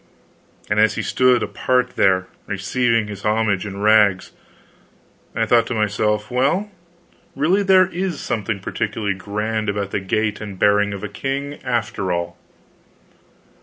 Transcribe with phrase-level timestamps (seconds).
[0.67, 4.31] And as he stood apart there, receiving this homage in rags,
[5.35, 6.71] I thought to myself, well,
[7.35, 12.11] really there is something peculiarly grand about the gait and bearing of a king, after
[12.11, 12.35] all.